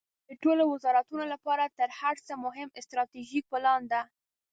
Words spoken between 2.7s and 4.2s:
استراتیژیک پلان ده.